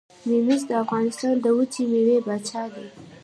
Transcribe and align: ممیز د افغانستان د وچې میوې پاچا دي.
ممیز 0.29 0.61
د 0.69 0.71
افغانستان 0.83 1.33
د 1.39 1.45
وچې 1.57 1.83
میوې 1.91 2.17
پاچا 2.25 2.63
دي. 2.73 2.87